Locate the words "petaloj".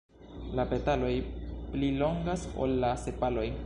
0.71-1.11